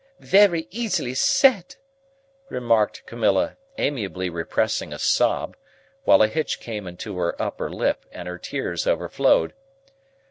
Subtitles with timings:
[0.19, 1.75] "Very easily said!"
[2.49, 5.55] remarked Camilla, amiably repressing a sob,
[6.05, 9.53] while a hitch came into her upper lip, and her tears overflowed.